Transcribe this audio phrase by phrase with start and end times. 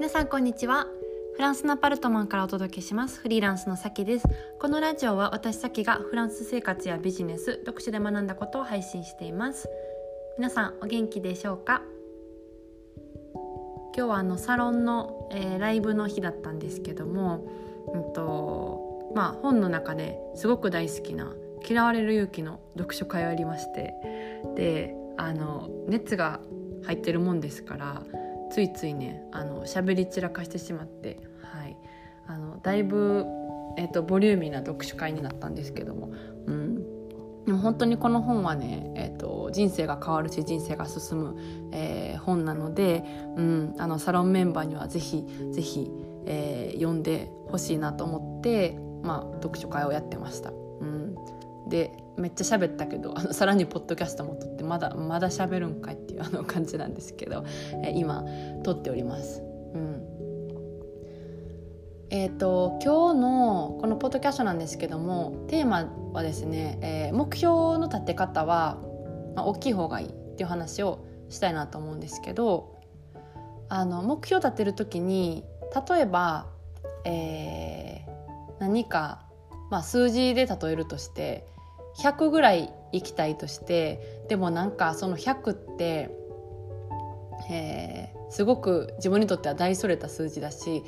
[0.00, 0.86] 皆さんこんにちは。
[1.34, 3.20] フランスのアパルトマンからお届けします。
[3.20, 4.26] フリーランスのさきです。
[4.58, 9.68] このラジオは私さきがフランス生活やビジネス読書で学んだことを配信しています。
[10.38, 11.82] 皆さんお元気でしょうか？
[13.94, 17.46] 今日はあのサロンの、えー、ライブの日だったんですけども
[17.92, 21.34] うんとまあ本の中ですごく大好きな
[21.68, 23.92] 嫌われる勇気の読書会をやりまして
[24.56, 26.40] であの熱が
[26.86, 28.02] 入ってるもんですから
[28.50, 31.76] ついついねあの喋り散らかしてしまって、はい、
[32.26, 33.24] あのだいぶ、
[33.76, 36.12] えーと、ボリューミーな読書会になったんですけども、
[36.46, 37.00] うん、
[37.44, 41.36] でも本当にこの本はね、えーと、人生が変わるし人生が進む、
[41.72, 43.04] えー、本なので、
[43.36, 45.90] うん、あのサロンメンバーにはぜひぜひ、
[46.26, 50.50] えー、読んでほしいなと思って、まあ、読書会をやってました。
[50.50, 51.14] うん、
[51.70, 57.44] でめっちゃ喋ったけどあのさらにポッドキャストも撮ってまだまだ喋るんかいっていうあの感じなんですけど、
[57.84, 58.24] え今
[58.62, 59.40] 撮っております。
[59.74, 60.10] うん
[62.12, 68.78] えーと、今日のこのポッドキャストなんですけどもテーマはですね、えー、目標の立て方は、
[69.36, 72.80] まあ、大きい方がいいっていう話をしたいなと思うんですけど
[73.68, 75.44] あの目標を立てる時に
[75.88, 76.48] 例えば、
[77.04, 79.22] えー、何か、
[79.70, 81.46] まあ、数字で例えるとして
[81.98, 86.10] 100ぐらい行きたいとしてでもなんかその100って、
[87.50, 90.82] えー、すごく自分にとっては大それた数字だし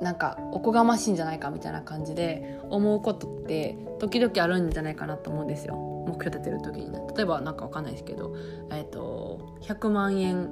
[0.00, 5.74] なんかおこがましいんじゃないかみたいな感じで思うことって時々あるんじゃないかなと思うんですよ
[6.06, 8.34] 目標立てる時にね例えば何か分かんないですけど、
[8.70, 10.50] えーと、100万円、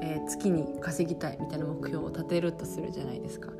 [0.00, 3.50] えー、月に稼ぎたいみたいな目標を立てるとするじゃないですか。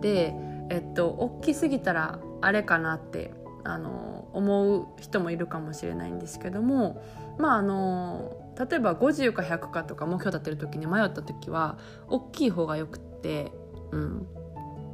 [0.00, 0.34] で
[0.70, 3.32] えっと大きすぎたらあれかなって
[3.64, 7.02] あの思う人もいるかもしれないんですけども
[7.38, 13.52] まああの例えば50か100かとか目標立てる時に迷った時は大きい方がよくって、
[13.92, 14.26] うん、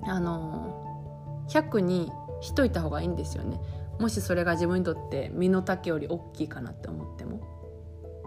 [0.06, 3.60] あの100にしといた方がいいんですよね
[3.98, 7.40] もしそれが自分にとって身の丈より大きいかなって思っても。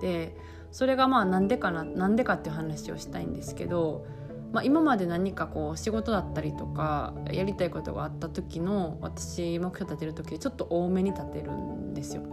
[0.01, 0.35] で
[0.71, 4.05] それがまあなんでかななんでかっていう話をしたいんですけど
[4.51, 12.23] まあ、今まで何かこう仕事だったりとかやりたいことがあった時の私目標立てる時ちょっと多めに立てるんですよ。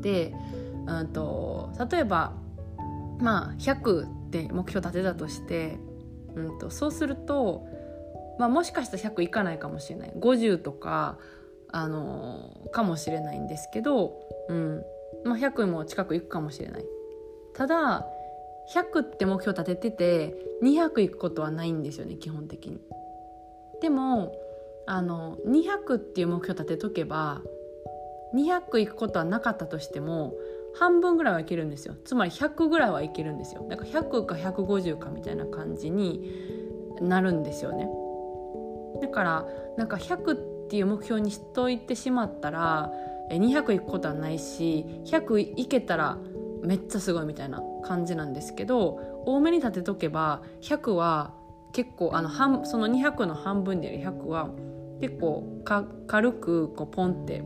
[0.00, 0.34] で、
[0.86, 2.32] うんと、例えば
[3.20, 5.78] まあ100って目標立てたとして、
[6.34, 7.66] うんと、そうすると、
[8.38, 11.18] まあ、もしかしたら100いかないかもしれない50とか
[11.72, 14.14] あのかもしれないんですけど、
[14.48, 14.82] うん
[15.24, 16.84] まあ、100も近くいくかもしれない。
[17.54, 18.06] ただ
[18.74, 22.80] 100って目標立ててて200いくことはないんですよね基本的に。
[23.80, 24.34] でも
[24.86, 27.42] あの200っていう目標立てとけば
[28.34, 30.34] 200いくことはなかったとしても
[30.74, 31.94] 半分ぐらいはいけるんですよ。
[32.04, 33.66] つまり100ぐらいはいけるんですよ。
[33.68, 36.30] だから100か150かみたいな感じに
[37.00, 37.88] なるんですよね。
[39.00, 42.92] だからなんか100っていう目標にしといてしまったら
[43.30, 46.18] 200いくことはないし100いけたら
[46.62, 51.34] めっちゃすごいみたいな感じなんですけど多めに立てとけば100は
[51.72, 54.50] 結構あの半その200の半分である100は
[55.00, 57.42] 結構か軽くこうポンって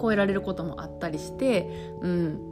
[0.00, 1.68] 超えられることもあったりして
[2.00, 2.50] うん。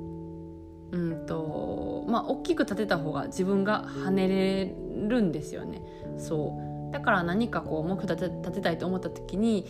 [0.93, 4.75] うんとまあ大きく立てた方が自分が跳ねれ
[5.09, 5.83] るんですよね。
[6.19, 6.59] そ
[6.91, 6.93] う。
[6.93, 9.67] だから何かこう目標立て立てたいと思った時に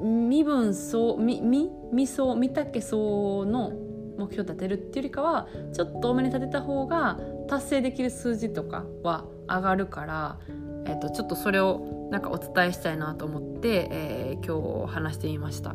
[0.00, 3.72] 身分層身身身層身丈層の
[4.18, 7.18] 目標立てるっていうよりかはちょっと多めに立てた方が
[7.48, 10.38] 達成できる数字とかは上がるから、
[10.86, 15.74] えー、とちょっとそれをなんかお伝えしたいなと思って、えー、今日話してみました。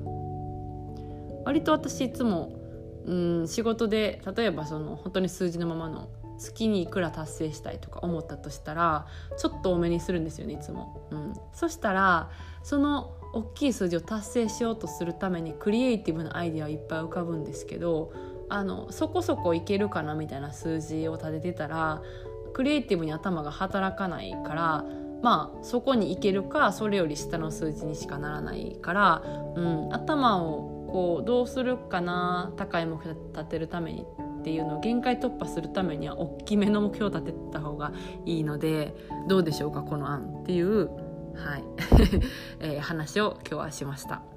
[1.45, 2.53] 割と私いつも
[3.05, 6.09] うん仕事で例えばその本当に数字のままの
[6.39, 11.07] 月にいくら達成したいとか思ったとしたらちょっと多めにするんですよねいつも。
[11.11, 12.29] うん、そしたら
[12.63, 18.13] その大きい数字を達成しようとするためにクリエイティブなアイデアはいっぱい浮かぶんですけど
[18.53, 22.03] あのそこそこいけるかなみたいな数字を立ててたら
[22.53, 24.85] クリエイティブに頭が働かないから
[25.23, 29.23] まあそこに行けるかそれより下の数字にしかならないから、
[29.55, 34.05] うん、頭をこうどうするかな高い目標立てるために
[34.41, 37.91] っていうのを限界突破するためには大きめの目標を立てた方が
[38.25, 38.93] いいので
[39.27, 40.89] どうでしょうかこの案っていう、
[41.35, 41.63] はい
[42.59, 44.32] えー、話を今日はしました。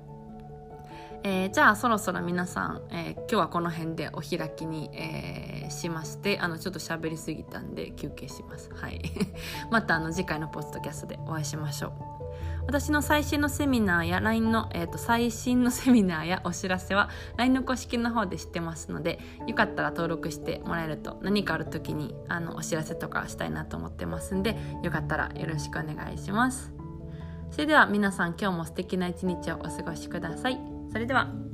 [1.28, 8.70] えー、じゃあそろそろ皆さん、えー、今日はこの辺でお開きに、えー、しましてあのちょっと喋りすぎたんで休憩します。
[8.73, 9.02] はい。
[9.73, 11.93] またあの次回のポッドキャストでお会いしましょう。
[12.69, 19.19] 私の最新のセミナーや LINE の、えーと、最新のセミナーやお知らせは LINE の公式の方で知ってますので
[19.49, 26.72] よかったら登録してもらえると何かある時にあのお知らせとかしたいなと思ってますんでよかったらよろしくお願いします。
[27.50, 30.75] それでは皆さん今日も素敵な一日をお過ごしください。
[30.90, 31.45] それでは。